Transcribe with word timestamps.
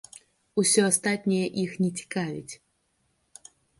Усё 0.61 0.81
астатняе 0.91 1.47
іх 1.65 1.75
не 1.83 1.91
цікавіць. 1.99 2.53